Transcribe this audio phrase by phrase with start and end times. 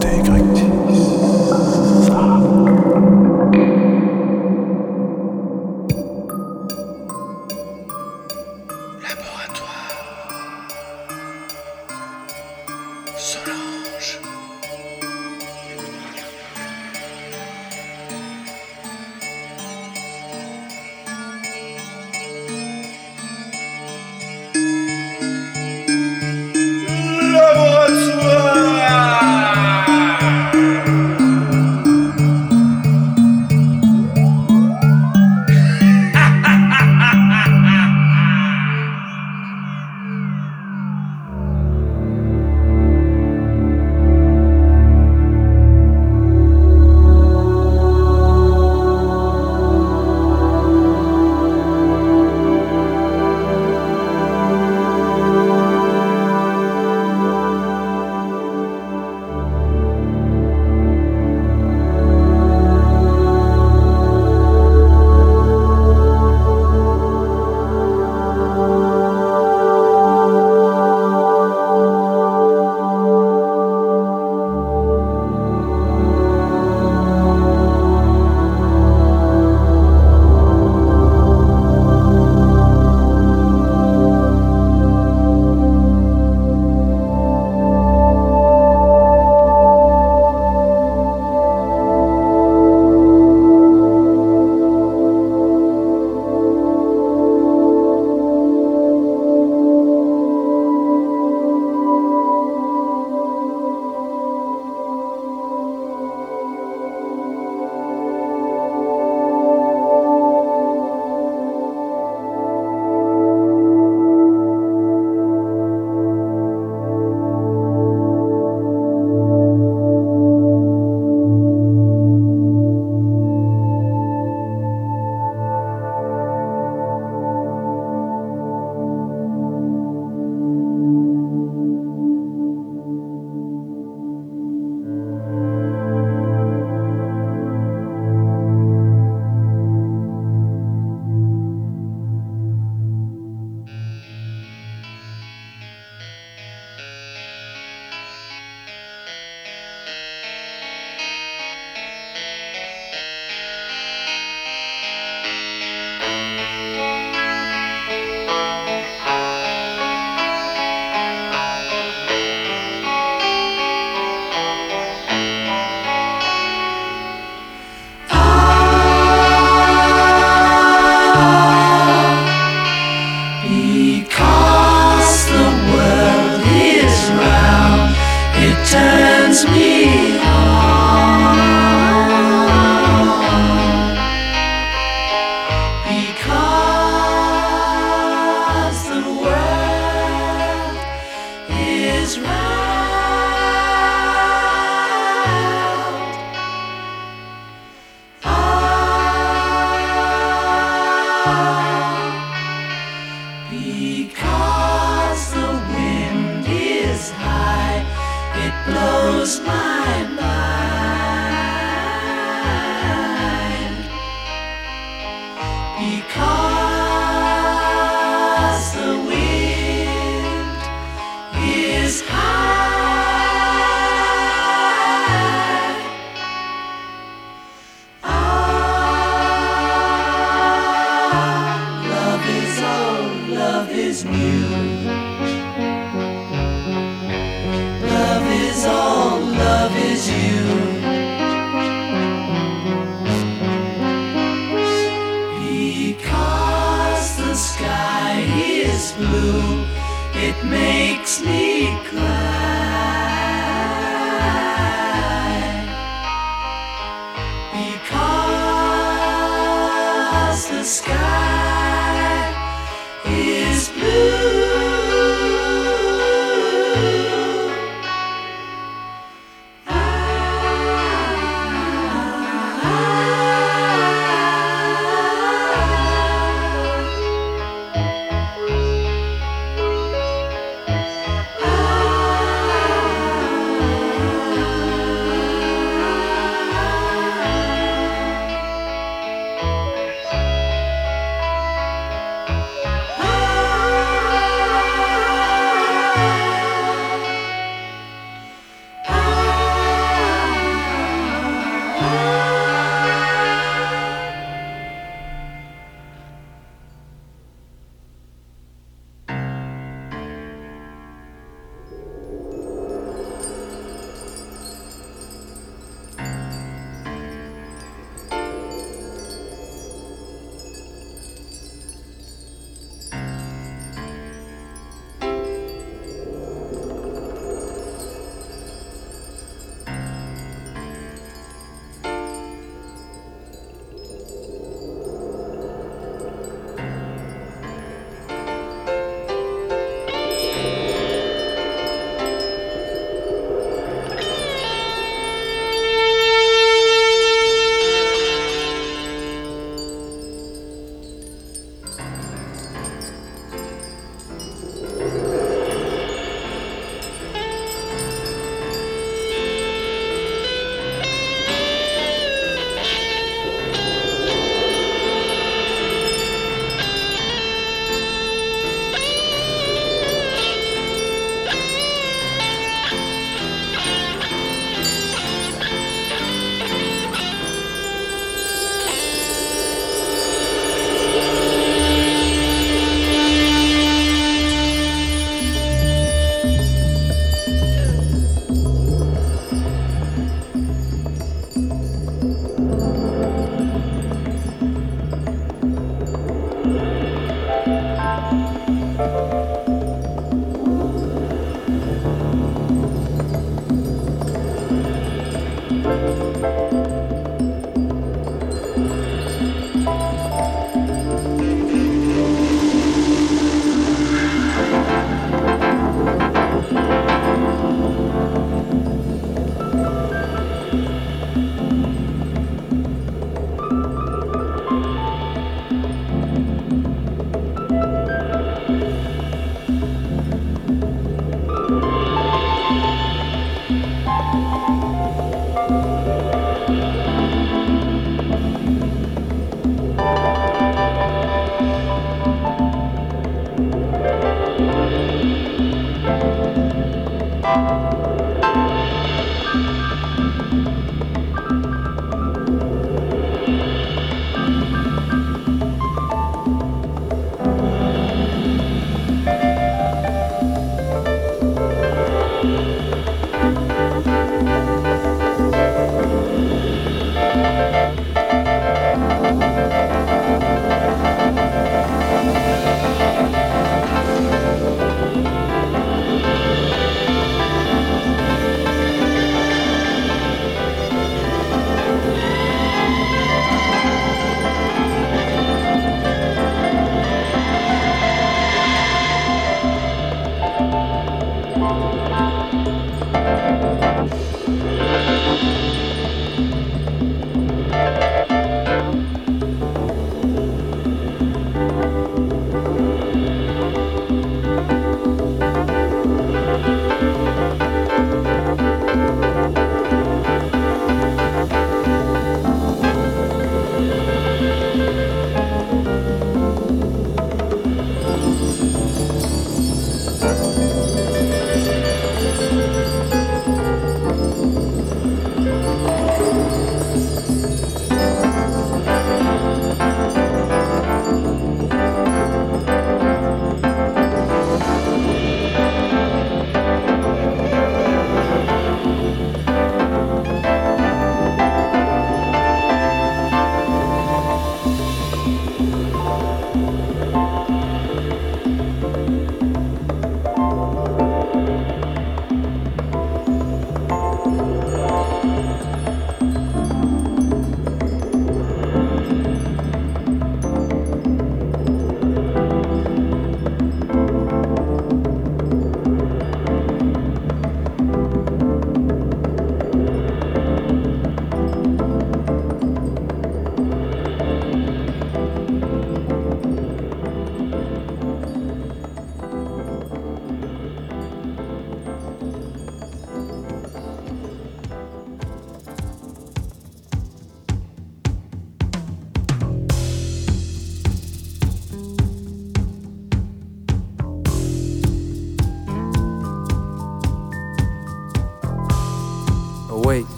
[0.00, 0.72] Det er ikke rigtigt.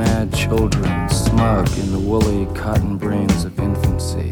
[0.00, 4.30] mad children smug in the woolly cotton brains of infancy.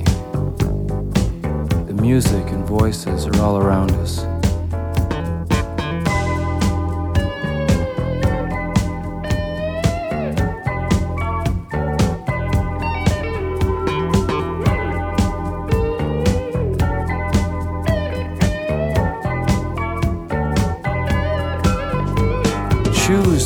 [1.89, 4.25] The music and voices are all around us.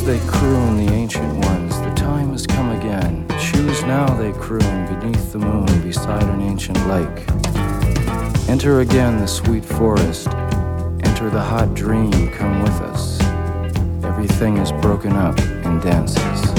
[0.05, 1.52] They croon the ancient ones.
[3.93, 7.29] Now, they croon beneath the moon beside an ancient lake.
[8.49, 10.29] Enter again the sweet forest.
[11.05, 13.21] Enter the hot dream, come with us.
[14.03, 16.52] Everything is broken up in dances.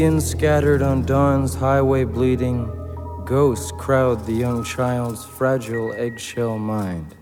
[0.00, 2.64] Scattered on dawn's highway bleeding,
[3.26, 7.19] ghosts crowd the young child's fragile eggshell mind.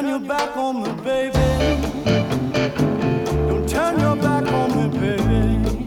[0.00, 1.32] turn your back on me, baby.
[3.48, 5.86] Don't turn your back on me, baby.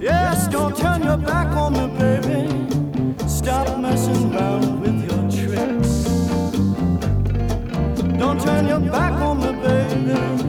[0.00, 2.48] Yes, don't turn your back on me, baby.
[3.28, 5.92] Stop messing around with your tricks.
[8.18, 10.43] Don't turn your back on me, baby.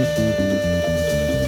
[0.00, 1.39] うん。